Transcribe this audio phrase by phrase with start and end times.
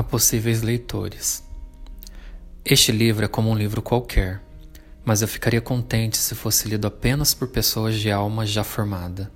[0.00, 1.44] a possíveis leitores.
[2.64, 4.40] Este livro é como um livro qualquer,
[5.04, 9.30] mas eu ficaria contente se fosse lido apenas por pessoas de alma já formada.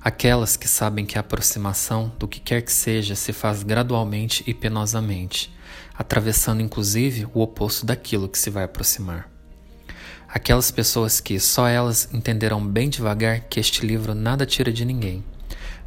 [0.00, 4.52] Aquelas que sabem que a aproximação do que quer que seja se faz gradualmente e
[4.52, 5.54] penosamente,
[5.96, 9.30] atravessando inclusive o oposto daquilo que se vai aproximar.
[10.26, 15.22] Aquelas pessoas que só elas entenderão bem devagar que este livro nada tira de ninguém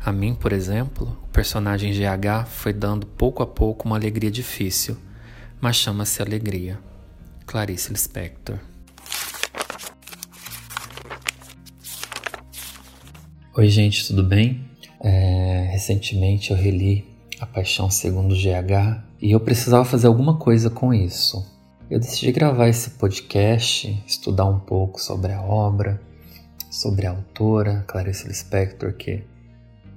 [0.03, 4.97] a mim, por exemplo, o personagem GH foi dando pouco a pouco uma alegria difícil,
[5.59, 6.79] mas chama-se alegria.
[7.45, 8.57] Clarice Lispector.
[13.55, 14.65] Oi, gente, tudo bem?
[15.01, 17.05] É, recentemente eu reli
[17.39, 21.45] A Paixão Segundo GH e eu precisava fazer alguma coisa com isso.
[21.89, 26.01] Eu decidi gravar esse podcast, estudar um pouco sobre a obra,
[26.69, 29.23] sobre a autora Clarice Lispector, que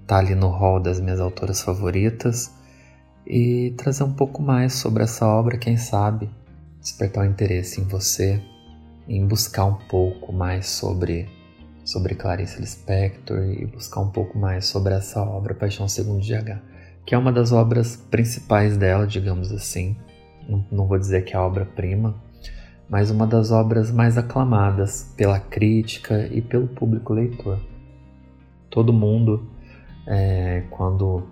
[0.09, 2.51] tá ali no hall das minhas autoras favoritas
[3.27, 6.31] e trazer um pouco mais sobre essa obra, quem sabe
[6.81, 8.43] despertar o um interesse em você,
[9.07, 11.29] em buscar um pouco mais sobre
[11.85, 16.59] sobre Clarice Lispector e buscar um pouco mais sobre essa obra Paixão Segundo GH,
[17.05, 19.97] que é uma das obras principais dela, digamos assim.
[20.49, 22.15] Não, não vou dizer que é a obra-prima,
[22.89, 27.59] mas uma das obras mais aclamadas pela crítica e pelo público leitor.
[28.71, 29.58] Todo mundo
[30.09, 31.29] é, quando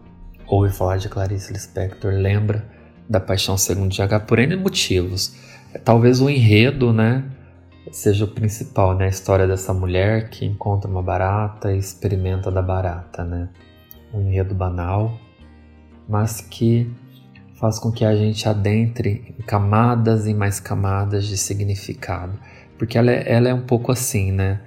[0.47, 2.65] ouve falar de Clarice Lispector, lembra
[3.09, 5.35] da Paixão Segundo GH por N motivos.
[5.73, 7.25] É, talvez o enredo, né,
[7.91, 12.61] seja o principal, né, a história dessa mulher que encontra uma barata e experimenta da
[12.61, 13.49] barata, né,
[14.13, 15.19] um enredo banal,
[16.07, 16.91] mas que
[17.55, 22.39] faz com que a gente adentre em camadas e mais camadas de significado,
[22.77, 24.61] porque ela é, ela é um pouco assim, né,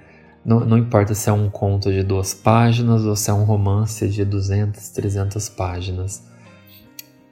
[0.50, 4.08] não, não importa se é um conto de duas páginas ou se é um romance
[4.08, 6.24] de 200, 300 páginas.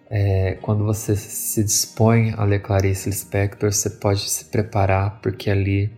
[0.08, 5.92] É, quando você se dispõe a ler Clarice Lispector, você pode se preparar, porque ali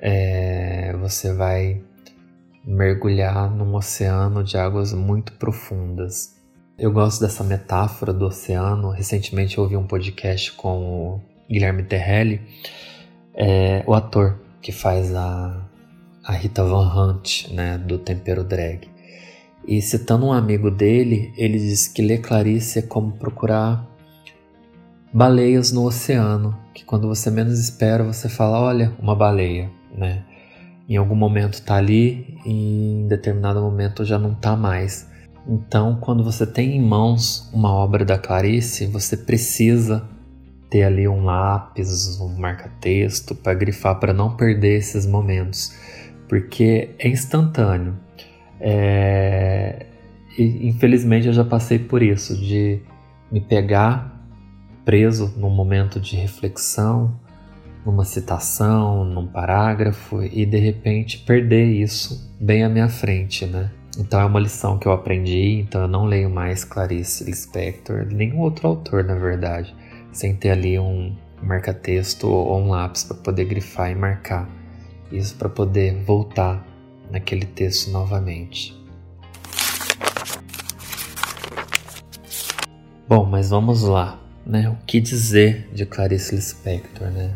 [0.00, 1.82] é, você vai
[2.64, 6.34] mergulhar num oceano de águas muito profundas.
[6.78, 8.88] Eu gosto dessa metáfora do oceano.
[8.88, 12.40] Recentemente eu ouvi um podcast com o Guilherme Terrelli,
[13.34, 15.61] é, o ator que faz a
[16.24, 18.88] a Rita Van Hunt, né, do Tempero Drag.
[19.66, 23.88] E citando um amigo dele, ele diz que ler Clarice é como procurar
[25.12, 30.24] baleias no oceano, que quando você menos espera, você fala, olha, uma baleia, né?
[30.88, 35.08] Em algum momento está ali e em determinado momento já não está mais.
[35.46, 40.08] Então, quando você tem em mãos uma obra da Clarice, você precisa
[40.70, 45.72] ter ali um lápis, um marca-texto para grifar para não perder esses momentos
[46.28, 47.96] porque é instantâneo.
[48.60, 49.86] É...
[50.38, 52.80] E, infelizmente eu já passei por isso, de
[53.30, 54.12] me pegar
[54.84, 57.14] preso num momento de reflexão,
[57.84, 63.70] numa citação, num parágrafo e de repente perder isso bem à minha frente, né?
[63.98, 68.38] Então é uma lição que eu aprendi, então eu não leio mais Clarice Lispector, nenhum
[68.38, 69.74] outro autor, na verdade,
[70.12, 74.48] sem ter ali um marca-texto ou um lápis para poder grifar e marcar.
[75.12, 76.66] Isso para poder voltar
[77.10, 78.74] naquele texto novamente.
[83.06, 84.70] Bom, mas vamos lá, né?
[84.70, 87.34] O que dizer de Clarice Lispector, né?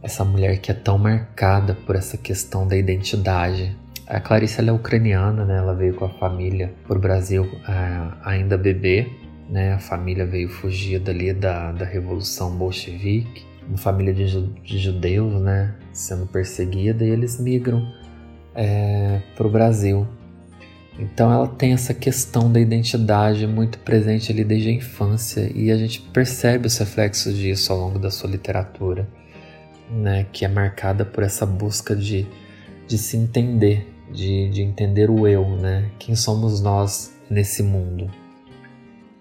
[0.00, 3.76] Essa mulher que é tão marcada por essa questão da identidade.
[4.06, 5.58] A Clarice é ucraniana, né?
[5.58, 9.10] Ela veio com a família para o Brasil uh, ainda bebê,
[9.50, 9.72] né?
[9.72, 15.74] A família veio fugir dali da, da Revolução Bolchevique uma família de, de judeus, né,
[15.92, 17.86] sendo perseguida e eles migram
[18.54, 20.06] é, para o Brasil.
[20.98, 25.76] Então ela tem essa questão da identidade muito presente ali desde a infância e a
[25.76, 29.06] gente percebe os reflexos disso ao longo da sua literatura,
[29.90, 32.26] né, que é marcada por essa busca de,
[32.86, 38.10] de se entender, de, de entender o eu, né, quem somos nós nesse mundo.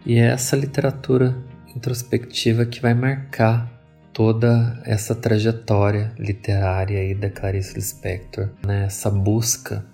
[0.04, 1.38] E é essa literatura
[1.76, 3.77] introspectiva que vai marcar
[4.18, 8.86] toda essa trajetória literária aí da Clarice Lispector, né?
[8.86, 9.86] Essa busca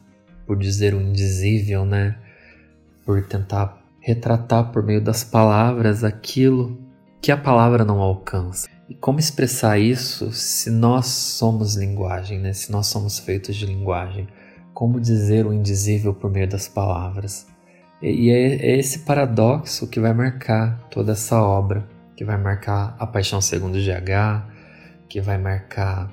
[0.47, 2.15] por dizer o indizível, né?
[3.05, 6.79] Por tentar retratar por meio das palavras aquilo
[7.21, 8.69] que a palavra não alcança.
[8.87, 12.53] E como expressar isso se nós somos linguagem, né?
[12.53, 14.29] Se nós somos feitos de linguagem?
[14.73, 17.45] Como dizer o indizível por meio das palavras?
[18.01, 23.07] E é, é esse paradoxo que vai marcar toda essa obra que vai marcar a
[23.07, 24.45] Paixão Segundo GH,
[25.09, 26.11] que vai marcar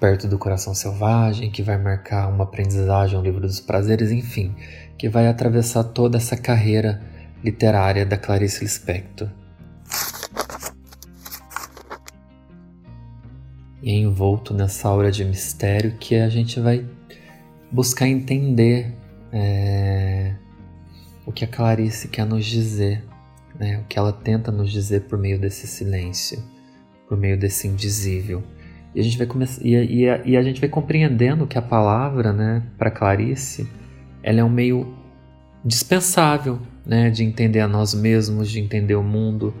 [0.00, 4.54] Perto do Coração Selvagem, que vai marcar uma aprendizagem, um livro dos prazeres, enfim,
[4.96, 7.02] que vai atravessar toda essa carreira
[7.42, 9.28] literária da Clarice Lispector.
[13.82, 16.86] E é envolto nessa aura de mistério que a gente vai
[17.70, 18.94] buscar entender
[19.32, 20.34] é,
[21.26, 23.04] o que a Clarice quer nos dizer
[23.58, 23.78] né?
[23.78, 26.42] o que ela tenta nos dizer por meio desse silêncio,
[27.08, 28.42] por meio desse indizível.
[28.94, 29.28] E a gente vai
[29.62, 33.68] e, e, a, e a gente vai compreendendo que a palavra, né, para Clarice,
[34.22, 34.94] ela é um meio
[35.64, 39.54] dispensável, né, de entender a nós mesmos, de entender o mundo,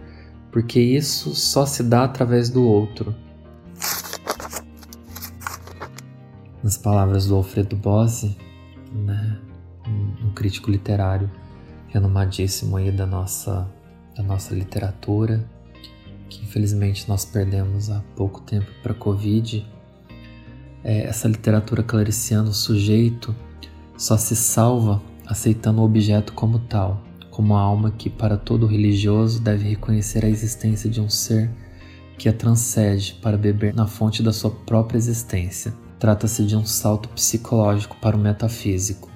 [0.50, 3.14] porque isso só se dá através do outro.
[6.62, 8.36] Nas palavras do Alfredo Bose,
[8.92, 9.38] né,
[10.24, 11.30] um crítico literário
[11.88, 13.68] renomadíssimo aí da nossa,
[14.18, 15.48] da nossa literatura,
[16.28, 19.64] que infelizmente nós perdemos há pouco tempo para a Covid.
[20.82, 23.34] É, essa literatura clariciana, o sujeito
[23.96, 29.40] só se salva aceitando o objeto como tal, como a alma que, para todo religioso,
[29.40, 31.50] deve reconhecer a existência de um ser
[32.18, 35.72] que a transcende para beber na fonte da sua própria existência.
[36.00, 39.08] Trata-se de um salto psicológico para o metafísico,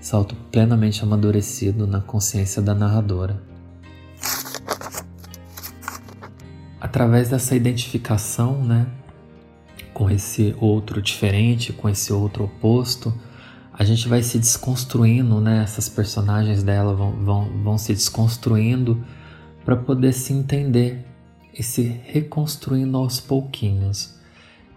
[0.00, 3.51] salto plenamente amadurecido na consciência da narradora.
[6.82, 8.88] Através dessa identificação, né,
[9.94, 13.14] com esse outro diferente, com esse outro oposto,
[13.72, 15.62] a gente vai se desconstruindo, né?
[15.62, 19.00] Essas personagens dela vão, vão, vão se desconstruindo
[19.64, 21.06] para poder se entender
[21.56, 24.16] e se reconstruindo aos pouquinhos.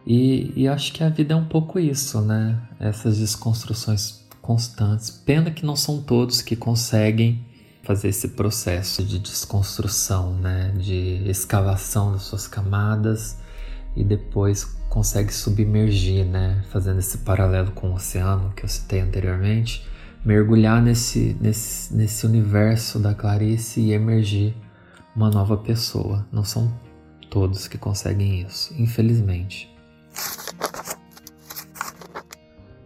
[0.06, 2.62] E, e acho que a vida é um pouco isso, né?
[2.80, 5.10] Essas desconstruções constantes.
[5.10, 7.44] Pena que não são todos que conseguem
[7.86, 10.74] fazer esse processo de desconstrução, né?
[10.76, 13.38] De escavação das suas camadas
[13.96, 16.64] e depois consegue submergir, né?
[16.72, 19.88] Fazendo esse paralelo com o oceano que eu citei anteriormente,
[20.26, 24.56] mergulhar nesse, nesse, nesse universo da Clarice e emergir
[25.16, 26.26] uma nova pessoa.
[26.32, 26.74] Não são
[27.30, 29.72] todos que conseguem isso, infelizmente.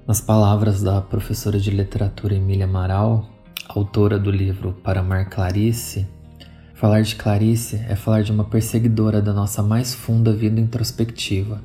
[0.06, 3.30] Nas palavras da professora de literatura Emília Amaral,
[3.80, 6.06] autora do livro Para Amar Clarice,
[6.74, 11.62] falar de Clarice é falar de uma perseguidora da nossa mais funda vida introspectiva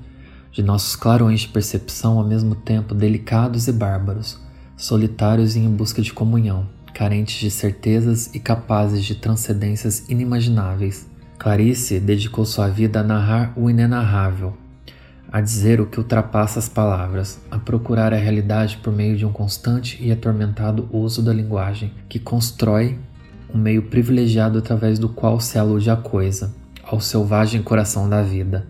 [0.53, 4.39] de nossos clarões de percepção ao mesmo tempo delicados e bárbaros,
[4.77, 11.11] solitários e em busca de comunhão, carentes de certezas e capazes de transcendências inimagináveis.
[11.37, 14.57] Clarice dedicou sua vida a narrar o inenarrável,
[15.35, 19.33] a dizer o que ultrapassa as palavras, a procurar a realidade por meio de um
[19.33, 23.01] constante e atormentado uso da linguagem, que constrói
[23.53, 26.55] um meio privilegiado através do qual se alude a coisa,
[26.85, 28.69] ao selvagem coração da vida,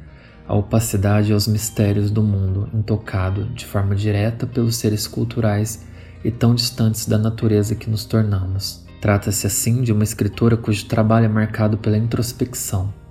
[0.48, 5.84] a opacidade aos mistérios do mundo, intocado de forma direta pelos seres culturais
[6.24, 8.86] e tão distantes da natureza que nos tornamos.
[9.02, 13.03] Trata-se assim de uma escritora cujo trabalho é marcado pela introspecção.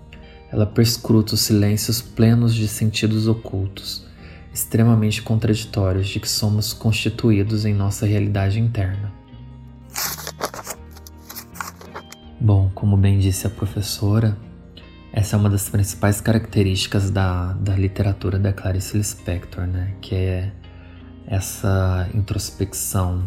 [0.53, 4.05] Ela perscruta os silêncios plenos de sentidos ocultos,
[4.53, 9.11] extremamente contraditórios de que somos constituídos em nossa realidade interna.
[12.39, 14.37] Bom, como bem disse a professora,
[15.11, 19.95] essa é uma das principais características da, da literatura da Clarice Lispector, né?
[20.01, 20.51] Que é
[21.25, 23.23] essa introspecção,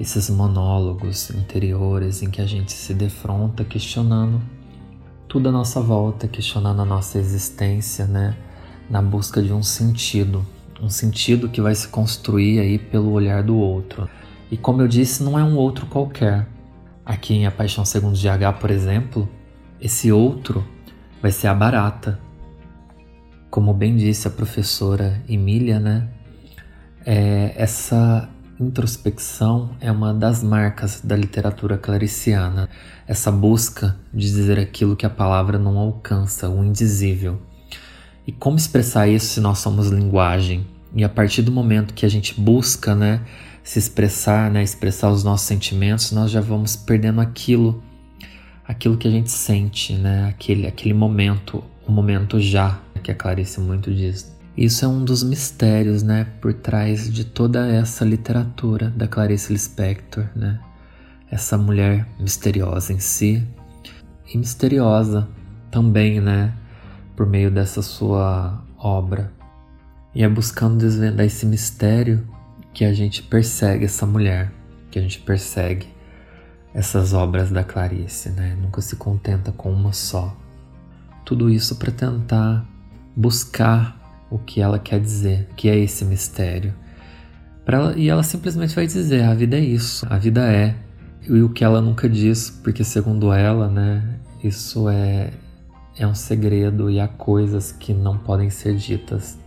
[0.00, 4.42] esses monólogos interiores em que a gente se defronta questionando
[5.30, 8.36] tudo à nossa volta, questionando a nossa existência, né?
[8.90, 10.44] Na busca de um sentido,
[10.82, 14.10] um sentido que vai se construir aí pelo olhar do outro.
[14.50, 16.48] E como eu disse, não é um outro qualquer.
[17.06, 19.28] Aqui em A Paixão Segundo GH, por exemplo,
[19.80, 20.66] esse outro
[21.22, 22.18] vai ser a barata.
[23.48, 26.08] Como bem disse a professora Emília, né?
[27.06, 28.28] É, essa
[28.64, 32.68] introspecção é uma das marcas da literatura clariciana,
[33.06, 37.40] essa busca de dizer aquilo que a palavra não alcança, o indizível.
[38.26, 40.66] E como expressar isso se nós somos linguagem?
[40.94, 43.22] E a partir do momento que a gente busca, né,
[43.62, 47.82] se expressar, né, expressar os nossos sentimentos, nós já vamos perdendo aquilo
[48.70, 50.28] aquilo que a gente sente, né?
[50.28, 54.32] Aquele, aquele momento, o momento já, que a Clarice muito diz.
[54.56, 60.26] Isso é um dos mistérios, né, por trás de toda essa literatura da Clarice Lispector,
[60.34, 60.60] né?
[61.30, 63.46] Essa mulher misteriosa em si
[64.32, 65.28] e misteriosa
[65.70, 66.52] também, né,
[67.16, 69.32] por meio dessa sua obra.
[70.14, 72.26] E é buscando desvendar esse mistério
[72.74, 74.52] que a gente persegue essa mulher,
[74.90, 75.86] que a gente persegue
[76.74, 78.56] essas obras da Clarice, né?
[78.60, 80.36] Nunca se contenta com uma só.
[81.24, 82.64] Tudo isso para tentar
[83.16, 83.99] buscar
[84.30, 86.74] o que ela quer dizer, que é esse mistério.
[87.66, 90.74] Ela, e ela simplesmente vai dizer: a vida é isso, a vida é.
[91.22, 94.02] E o que ela nunca diz, porque segundo ela, né,
[94.42, 95.30] isso é
[95.96, 99.38] é um segredo e há coisas que não podem ser ditas.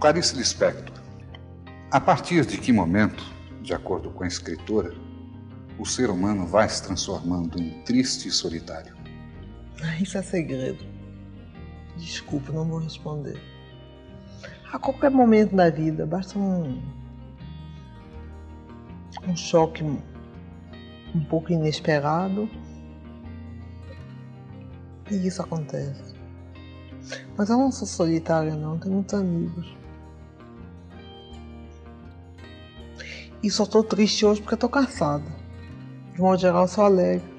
[0.00, 0.96] Clarice Lispector,
[1.92, 3.24] a partir de que momento,
[3.62, 4.92] de acordo com a escritora,
[5.78, 8.94] o ser humano vai se transformando em triste e solitário?
[10.00, 10.93] Isso é segredo.
[11.96, 13.40] Desculpa, não vou responder.
[14.72, 16.82] A qualquer momento da vida, basta um,
[19.28, 22.48] um choque um pouco inesperado
[25.10, 26.14] e isso acontece.
[27.36, 29.76] Mas eu não sou solitária não, tenho muitos amigos.
[33.42, 35.24] E só tô triste hoje porque eu tô cansada.
[36.14, 37.33] De modo geral, eu sou alegre.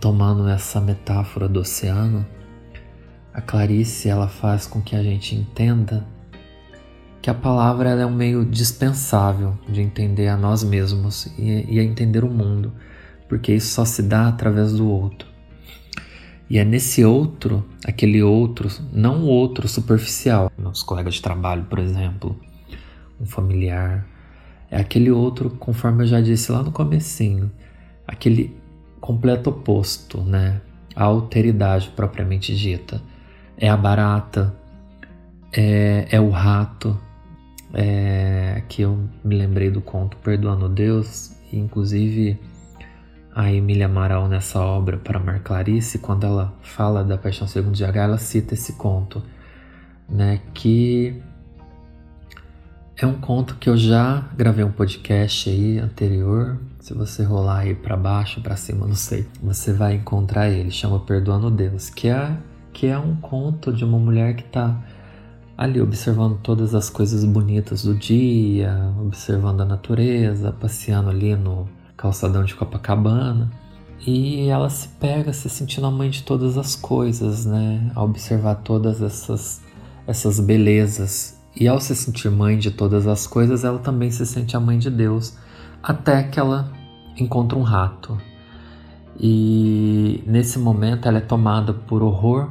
[0.00, 2.24] Retomando essa metáfora do oceano,
[3.34, 6.06] a Clarice ela faz com que a gente entenda
[7.20, 11.84] que a palavra é um meio dispensável de entender a nós mesmos e, e a
[11.84, 12.72] entender o mundo,
[13.28, 15.28] porque isso só se dá através do outro.
[16.48, 21.78] E é nesse outro, aquele outro, não o outro superficial, nosso colega de trabalho, por
[21.78, 22.40] exemplo,
[23.20, 24.06] um familiar,
[24.70, 27.52] é aquele outro, conforme eu já disse lá no comecinho,
[28.08, 28.59] aquele
[29.10, 30.60] completo oposto, né?
[30.94, 33.02] A alteridade propriamente dita.
[33.58, 34.54] É a barata,
[35.52, 36.96] é, é o rato,
[37.74, 42.38] é, que eu me lembrei do conto Perdoando Deus, e inclusive
[43.34, 47.84] a Emília Amaral nessa obra para Mar Clarice, quando ela fala da Paixão Segundo de
[47.84, 49.20] H, ela cita esse conto,
[50.08, 51.20] né, que
[52.96, 56.58] é um conto que eu já gravei um podcast aí anterior.
[56.80, 60.70] Se você rolar aí para baixo, para cima, não sei, você vai encontrar ele.
[60.70, 62.36] Chama Perdoando Deus, que é
[62.72, 64.82] que é um conto de uma mulher que está
[65.58, 72.44] ali observando todas as coisas bonitas do dia, observando a natureza, passeando ali no calçadão
[72.44, 73.50] de Copacabana.
[74.06, 77.90] E ela se pega se sentindo a mãe de todas as coisas, né?
[77.94, 79.60] A observar todas essas,
[80.06, 81.38] essas belezas.
[81.54, 84.78] E ao se sentir mãe de todas as coisas, ela também se sente a mãe
[84.78, 85.36] de Deus,
[85.82, 86.72] até que ela
[87.16, 88.18] encontra um rato.
[89.18, 92.50] E nesse momento ela é tomada por horror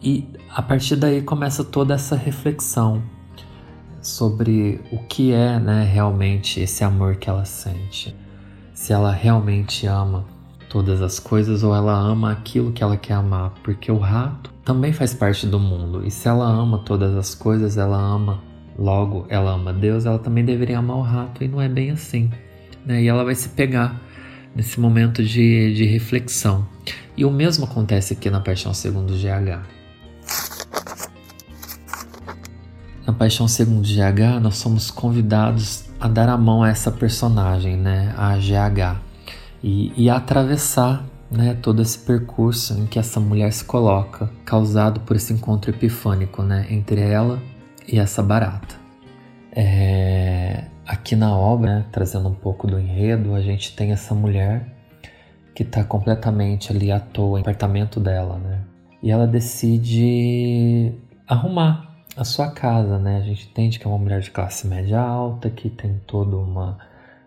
[0.00, 3.02] e a partir daí começa toda essa reflexão
[4.00, 8.14] sobre o que é né, realmente esse amor que ela sente.
[8.72, 10.24] Se ela realmente ama
[10.68, 14.92] todas as coisas ou ela ama aquilo que ela quer amar, porque o rato também
[14.92, 16.06] faz parte do mundo.
[16.06, 18.40] E se ela ama todas as coisas, ela ama,
[18.78, 22.30] logo ela ama Deus, ela também deveria amar o rato e não é bem assim.
[22.86, 23.02] Né?
[23.02, 24.00] E ela vai se pegar
[24.54, 26.66] nesse momento de, de reflexão.
[27.16, 29.66] E o mesmo acontece aqui na Paixão Segundo GH.
[33.04, 38.14] Na Paixão Segundo GH, nós somos convidados a dar a mão a essa personagem, né,
[38.16, 39.00] a GH,
[39.62, 45.00] e, e a atravessar né, todo esse percurso em que essa mulher se coloca, causado
[45.00, 47.40] por esse encontro epifânico né, entre ela
[47.90, 48.76] e essa barata.
[49.50, 54.66] É, aqui na obra, né, trazendo um pouco do enredo, a gente tem essa mulher
[55.54, 58.60] que está completamente ali à toa no apartamento dela, né?
[59.02, 60.92] E ela decide
[61.26, 63.18] arrumar a sua casa, né?
[63.18, 66.78] A gente entende que é uma mulher de classe média alta, que tem toda uma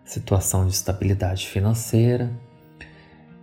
[0.04, 2.30] situação de estabilidade financeira.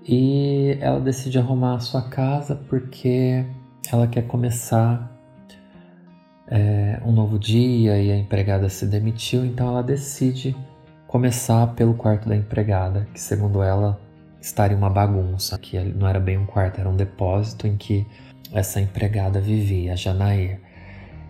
[0.08, 3.46] E ela decide arrumar a sua casa porque
[3.92, 5.19] ela quer começar
[6.50, 10.56] é, um novo dia e a empregada se demitiu, então ela decide
[11.08, 14.00] começar pelo quarto da empregada, que segundo ela
[14.41, 18.06] estaria uma bagunça, que não era bem um quarto, era um depósito em que
[18.51, 20.60] essa empregada vivia, a Janair.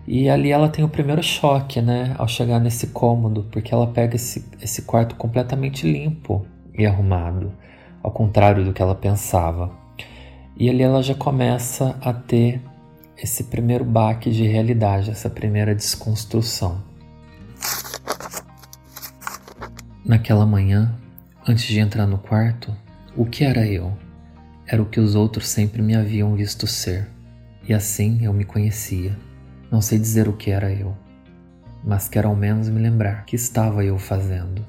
[0.06, 4.16] E ali ela tem o primeiro choque, né, ao chegar nesse cômodo, porque ela pega
[4.16, 6.46] esse, esse quarto completamente limpo
[6.76, 7.52] e arrumado,
[8.02, 9.70] ao contrário do que ela pensava.
[10.56, 12.60] E ali ela já começa a ter
[13.22, 16.82] esse primeiro baque de realidade, essa primeira desconstrução.
[20.02, 20.98] Naquela manhã,
[21.46, 22.74] antes de entrar no quarto,
[23.14, 23.92] o que era eu?
[24.66, 27.10] Era o que os outros sempre me haviam visto ser,
[27.68, 29.18] e assim eu me conhecia.
[29.70, 30.96] Não sei dizer o que era eu,
[31.84, 34.64] mas quero ao menos me lembrar que estava eu fazendo.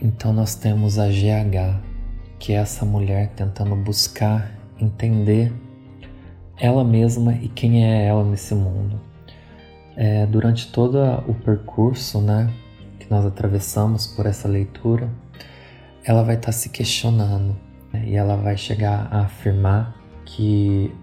[0.00, 1.82] Então nós temos a GH,
[2.38, 5.52] que é essa mulher tentando buscar entender
[6.58, 9.00] ela mesma e quem é ela nesse mundo.
[9.96, 12.52] É, durante todo o percurso né,
[12.98, 15.08] que nós atravessamos por essa leitura,
[16.04, 17.56] ela vai estar tá se questionando
[17.92, 20.94] né, e ela vai chegar a afirmar que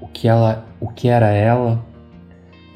[0.00, 1.84] o que ela, o que era ela,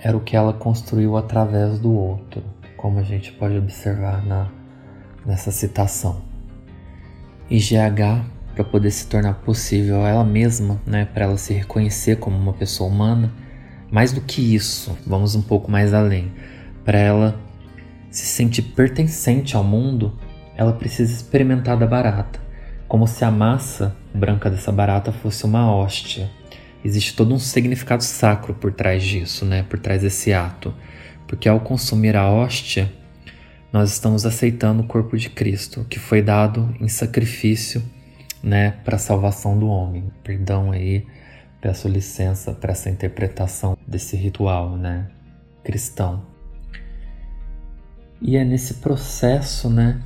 [0.01, 2.43] era o que ela construiu através do outro.
[2.77, 4.51] como a gente pode observar na,
[5.25, 6.21] nessa citação.
[7.49, 12.37] E GH, para poder se tornar possível ela mesma, né, para ela se reconhecer como
[12.37, 13.33] uma pessoa humana,
[13.91, 16.33] mais do que isso, vamos um pouco mais além,
[16.85, 17.41] para ela
[18.11, 20.17] se sentir pertencente ao mundo,
[20.57, 22.41] ela precisa experimentar da barata,
[22.87, 26.31] como se a massa branca dessa barata fosse uma hóstia.
[26.85, 29.63] Existe todo um significado sacro por trás disso, né?
[29.63, 30.73] Por trás desse ato.
[31.27, 32.93] Porque ao consumir a hóstia,
[33.73, 37.83] nós estamos aceitando o corpo de Cristo, que foi dado em sacrifício,
[38.45, 40.13] né, para a salvação do homem.
[40.23, 41.07] Perdão aí,
[41.63, 45.09] peço licença para essa interpretação desse ritual, né,
[45.65, 46.23] cristão.
[48.21, 50.01] E é nesse processo, né,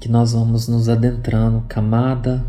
[0.00, 2.44] que nós vamos nos adentrando camada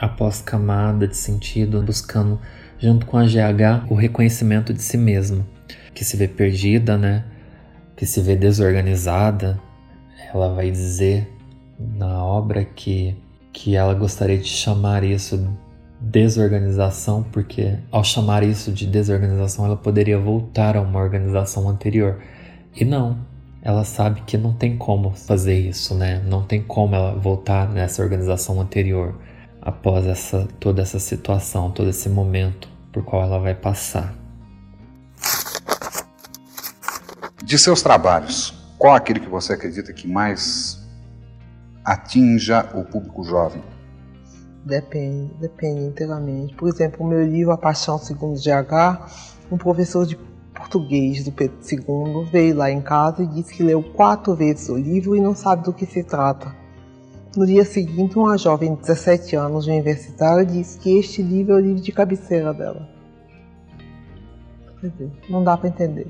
[0.00, 2.40] após camada de sentido, buscando
[2.78, 5.46] junto com a GH o reconhecimento de si mesma,
[5.94, 7.24] que se vê perdida, né,
[7.96, 9.60] que se vê desorganizada.
[10.34, 11.28] Ela vai dizer
[11.78, 13.16] na obra que
[13.52, 15.48] que ela gostaria de chamar isso
[16.00, 22.20] desorganização, porque ao chamar isso de desorganização, ela poderia voltar a uma organização anterior.
[22.74, 23.24] E não,
[23.62, 26.20] ela sabe que não tem como fazer isso, né?
[26.26, 29.14] Não tem como ela voltar nessa organização anterior
[29.60, 34.12] após essa toda essa situação, todo esse momento por qual ela vai passar.
[37.44, 40.81] De seus trabalhos, qual aquele que você acredita que mais
[41.84, 43.62] atinja o público jovem?
[44.64, 46.54] Depende, depende inteiramente.
[46.54, 49.10] Por exemplo, o meu livro A Paixão Segundo GH,
[49.50, 50.16] um professor de
[50.54, 54.76] português do Pedro II veio lá em casa e disse que leu quatro vezes o
[54.76, 56.54] livro e não sabe do que se trata.
[57.36, 61.60] No dia seguinte, uma jovem de 17 anos, universitária, disse que este livro é o
[61.60, 62.88] livro de cabeceira dela.
[64.80, 66.06] Quer dizer, não dá para entender.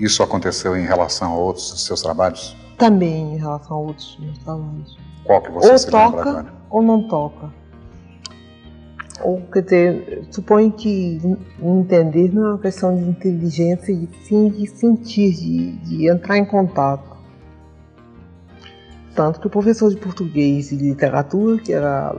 [0.00, 2.56] Isso aconteceu em relação a outros seus trabalhos?
[2.78, 4.98] Também em relação a outros meus trabalhos.
[5.24, 6.54] Qual que você ou se toca agora?
[6.70, 7.50] ou não toca.
[9.22, 11.18] Ou, quer dizer, suponho que
[11.60, 16.44] entender não é uma questão de inteligência, e sim de sentir, de, de entrar em
[16.44, 17.16] contato.
[19.14, 22.14] Tanto que o professor de português e de literatura, que era,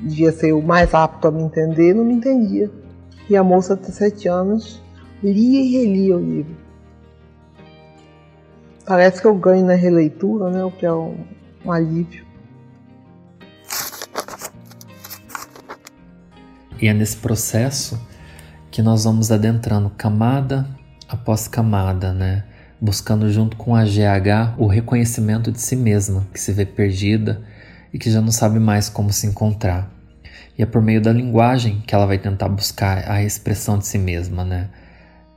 [0.00, 2.70] devia ser o mais apto a me entender, não me entendia.
[3.30, 4.82] E a moça de 17 anos
[5.22, 6.61] lia e relia o livro.
[8.84, 10.64] Parece que eu ganho na releitura, né?
[10.64, 11.24] O que é um,
[11.64, 12.26] um alívio.
[16.80, 18.00] E é nesse processo
[18.70, 20.66] que nós vamos adentrando camada
[21.08, 22.44] após camada, né?
[22.80, 27.40] Buscando junto com a GH o reconhecimento de si mesma, que se vê perdida
[27.92, 29.88] e que já não sabe mais como se encontrar.
[30.58, 33.98] E é por meio da linguagem que ela vai tentar buscar a expressão de si
[33.98, 34.68] mesma, né?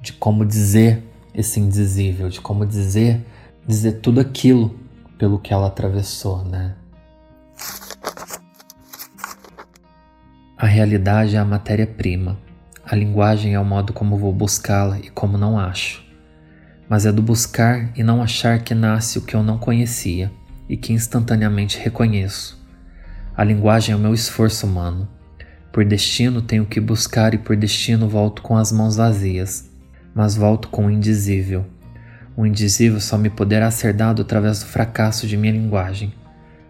[0.02, 3.24] De como dizer esse indizível, de como dizer
[3.68, 4.80] dizer tudo aquilo
[5.18, 6.76] pelo que ela atravessou, né?
[10.58, 12.38] A realidade é a matéria-prima.
[12.86, 16.06] A linguagem é o modo como vou buscá-la e como não acho.
[16.88, 20.32] Mas é do buscar e não achar que nasce o que eu não conhecia
[20.70, 22.64] e que instantaneamente reconheço.
[23.36, 25.08] A linguagem é o meu esforço humano.
[25.74, 29.70] Por destino tenho que buscar e por destino volto com as mãos vazias,
[30.14, 31.66] mas volto com o indizível.
[32.38, 36.14] O indizível só me poderá ser dado através do fracasso de minha linguagem.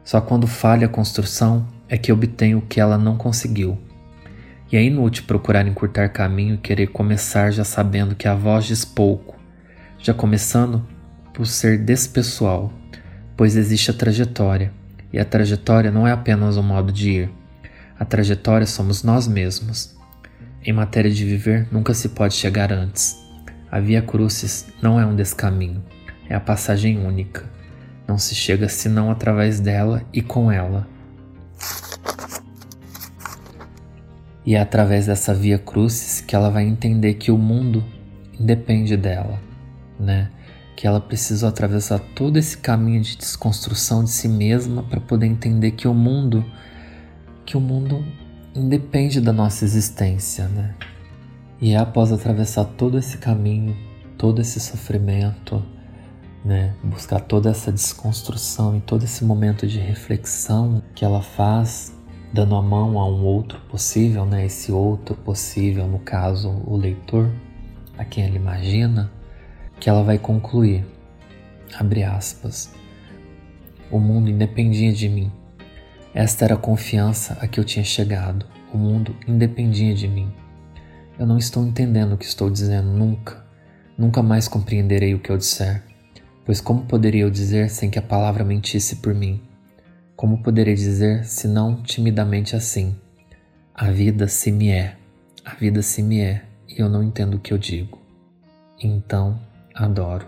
[0.04, 3.78] Só quando falha a construção é que obtenho o que ela não conseguiu.
[4.72, 8.86] E é inútil procurar encurtar caminho e querer começar já sabendo que a voz diz
[8.86, 9.36] pouco,
[9.98, 10.86] já começando
[11.34, 12.72] por ser despessoal,
[13.36, 14.72] pois existe a trajetória,
[15.12, 17.30] e a trajetória não é apenas um modo de ir.
[18.00, 19.96] A trajetória somos nós mesmos.
[20.64, 23.25] Em matéria de viver, nunca se pode chegar antes.
[23.76, 25.84] A Via Crucis não é um descaminho,
[26.30, 27.44] é a passagem única.
[28.08, 30.88] Não se chega senão através dela e com ela.
[34.46, 37.84] E é através dessa via crucis que ela vai entender que o mundo
[38.40, 39.42] independe dela,
[40.00, 40.32] né?
[40.78, 45.72] Que ela precisou atravessar todo esse caminho de desconstrução de si mesma para poder entender
[45.72, 46.46] que o mundo
[47.46, 48.06] que o mundo
[48.56, 50.74] independe da nossa existência, né?
[51.62, 53.76] E é após atravessar todo esse caminho,
[54.18, 55.64] todo esse sofrimento,
[56.44, 61.96] né, buscar toda essa desconstrução e todo esse momento de reflexão que ela faz
[62.36, 64.46] dando a mão a um outro possível, né?
[64.46, 67.32] Esse outro possível, no caso, o leitor,
[67.98, 69.10] a quem ela imagina,
[69.80, 70.86] que ela vai concluir.
[71.74, 72.74] Abre aspas.
[73.90, 75.32] O mundo independia de mim.
[76.14, 78.46] Esta era a confiança a que eu tinha chegado.
[78.74, 80.30] O mundo independia de mim.
[81.18, 83.42] Eu não estou entendendo o que estou dizendo nunca.
[83.98, 85.82] Nunca mais compreenderei o que eu disser.
[86.46, 89.42] Pois como poderia eu dizer sem que a palavra mentisse por mim?
[90.14, 93.00] Como poderei dizer, se não timidamente assim?
[93.74, 94.98] A vida se me é,
[95.44, 97.98] a vida se me é, e eu não entendo o que eu digo.
[98.78, 99.42] Então,
[99.74, 100.28] adoro.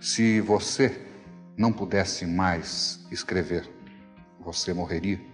[0.00, 1.04] Se você
[1.56, 3.68] não pudesse mais escrever,
[4.40, 5.31] você morreria?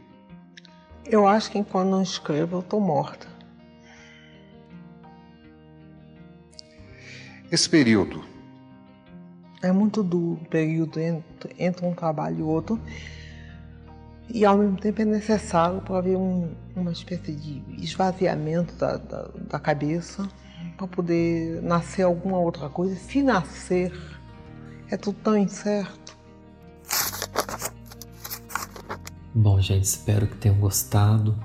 [1.10, 3.26] Eu acho que enquanto não escrevo, eu estou morta.
[7.50, 8.22] Esse período.
[9.62, 12.78] É muito duro o período entre, entre um trabalho e outro.
[14.28, 19.28] E ao mesmo tempo é necessário para haver um, uma espécie de esvaziamento da, da,
[19.34, 20.28] da cabeça
[20.76, 22.94] para poder nascer alguma outra coisa.
[22.96, 23.90] Se nascer,
[24.90, 26.17] é tudo tão incerto.
[29.40, 31.38] Bom, gente, espero que tenham gostado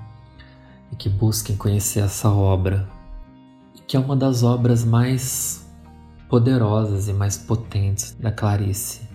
[0.90, 2.88] e que busquem conhecer essa obra,
[3.86, 5.64] que é uma das obras mais
[6.28, 9.08] poderosas e mais potentes da Clarice,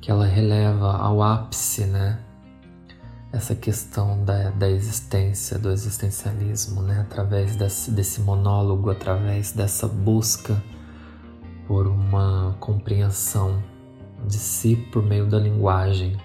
[0.00, 2.20] que ela releva ao ápice, né?
[3.32, 7.00] Essa questão da, da existência, do existencialismo, né?
[7.00, 10.62] Através desse, desse monólogo, através dessa busca
[11.66, 13.60] por uma compreensão
[14.24, 16.16] de si por meio da linguagem,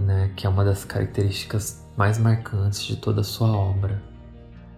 [0.00, 0.32] né?
[0.36, 4.02] Que é uma das características mais marcantes de toda a sua obra.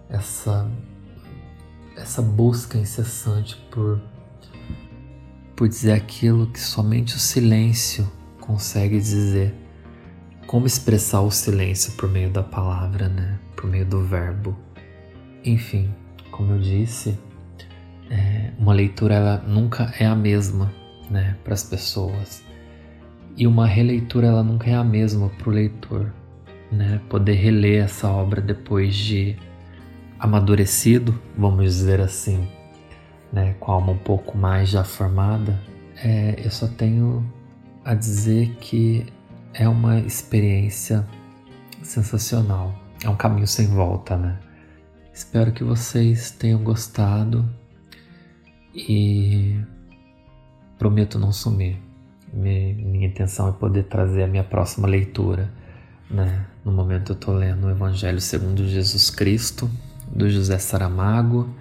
[0.09, 0.71] Essa
[1.97, 4.01] essa busca incessante por
[5.55, 9.55] por dizer aquilo que somente o silêncio consegue dizer.
[10.47, 13.39] Como expressar o silêncio por meio da palavra, né?
[13.55, 14.57] Por meio do verbo.
[15.45, 15.95] Enfim,
[16.31, 17.19] como eu disse,
[18.11, 20.73] é, uma leitura ela nunca é a mesma,
[21.11, 22.43] né, para as pessoas.
[23.37, 26.13] E uma releitura ela nunca é a mesma para o leitor,
[26.71, 27.01] né?
[27.09, 29.37] Poder reler essa obra depois de
[30.19, 32.47] amadurecido, vamos dizer assim,
[33.33, 35.61] né, com a alma um pouco mais já formada,
[35.97, 37.29] é, eu só tenho
[37.85, 39.07] a dizer que
[39.53, 41.07] é uma experiência
[41.83, 42.75] sensacional.
[43.03, 44.39] É um caminho sem volta, né?
[45.13, 47.49] Espero que vocês tenham gostado
[48.75, 49.61] e
[50.79, 51.79] prometo não sumir.
[52.33, 55.51] Minha, intenção é poder trazer a minha próxima leitura.
[56.11, 56.47] Né?
[56.65, 59.71] No momento eu estou lendo o Evangelho segundo Jesus Cristo,
[60.09, 61.55] do José Saramago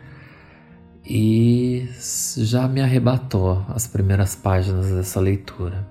[1.05, 1.89] e
[2.37, 5.87] já me arrebatou as primeiras páginas dessa leitura.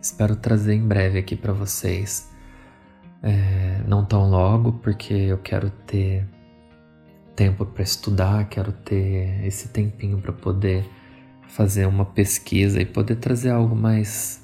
[0.00, 2.30] Espero trazer em breve aqui para vocês.
[3.22, 6.26] É, não tão logo, porque eu quero ter
[7.34, 10.88] tempo para estudar, quero ter esse tempinho para poder
[11.56, 14.42] fazer uma pesquisa e poder trazer algo mais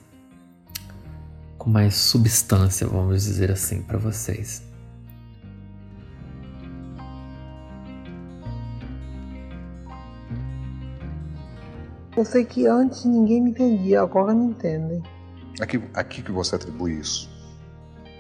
[1.59, 4.63] com mais substância, vamos dizer assim, para vocês.
[12.17, 15.03] Eu sei que antes ninguém me entendia, agora me entendem.
[15.61, 17.31] Aqui, aqui que você atribui isso?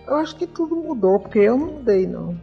[0.06, 2.38] Eu acho que tudo mudou, porque eu não mudei, não.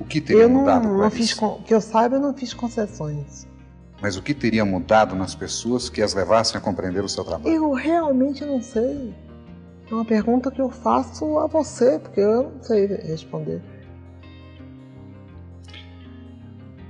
[0.00, 0.88] O que teria eu mudado?
[0.88, 1.32] Não, não fiz,
[1.64, 3.53] que eu saiba, eu não fiz concessões.
[4.04, 7.48] Mas o que teria mudado nas pessoas que as levassem a compreender o seu trabalho?
[7.48, 9.14] Eu realmente não sei.
[9.90, 13.62] É uma pergunta que eu faço a você, porque eu não sei responder.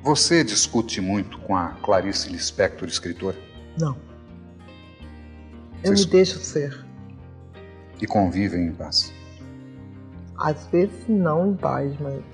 [0.03, 3.37] Você discute muito com a Clarice Lispector, escritora?
[3.79, 3.97] Não.
[5.85, 6.85] Eu me deixo ser.
[8.03, 9.13] E convivem em paz?
[10.37, 12.34] Às vezes não em paz, mas.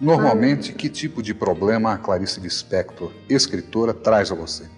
[0.00, 4.68] Normalmente, que tipo de problema a Clarice Lispector, escritora, traz a você?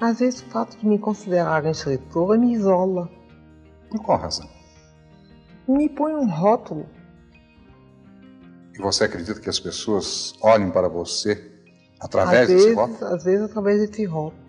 [0.00, 3.08] Às vezes o fato de me considerar escritora me isola.
[3.90, 4.48] Por qual razão?
[5.68, 6.86] Me põe um rótulo.
[8.74, 11.50] E você acredita que as pessoas olhem para você
[12.00, 13.14] através às desse vezes, rótulo?
[13.14, 14.44] Às vezes através desse rótulo.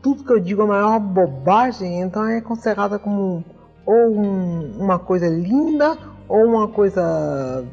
[0.00, 3.44] Tudo que eu digo é a maior bobagem, então é considerada como
[3.84, 7.64] ou um, uma coisa linda ou uma coisa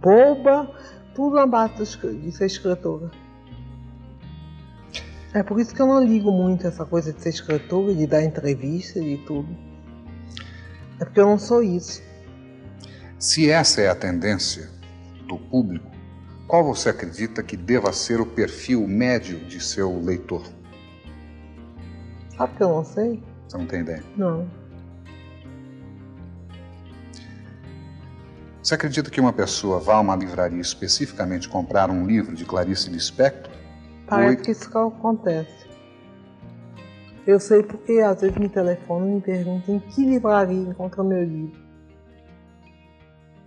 [0.00, 0.70] boba,
[1.14, 3.10] tudo na base de ser escritora.
[5.32, 8.24] É por isso que eu não ligo muito essa coisa de ser escritora, de dar
[8.24, 9.48] entrevista e tudo.
[10.98, 12.02] É porque eu não sou isso.
[13.18, 14.70] Se essa é a tendência
[15.26, 15.90] do público,
[16.46, 20.44] qual você acredita que deva ser o perfil médio de seu leitor?
[22.36, 23.22] Sabe que eu não sei?
[23.48, 24.02] Você não tem ideia?
[24.16, 24.48] Não.
[28.66, 32.90] Você acredita que uma pessoa vá a uma livraria especificamente comprar um livro de Clarice
[32.90, 33.52] Lispector?
[34.08, 35.68] Parece que isso que acontece.
[37.24, 41.22] Eu sei porque às vezes me telefonam e me perguntam em que livraria encontra meu
[41.22, 41.56] livro.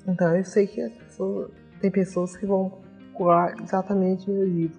[0.07, 1.51] Então eu sei que pessoas,
[1.81, 2.71] tem pessoas que vão
[3.11, 4.78] procurar exatamente meu livro.